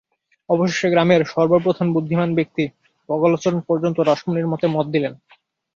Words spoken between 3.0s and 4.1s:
বগলাচরণ পর্যন্ত